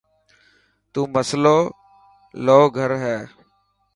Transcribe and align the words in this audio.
تون 0.91 1.05
مصلي 1.15 1.57
لو 2.45 2.59
گھر 2.77 2.91
هي. 3.03 3.17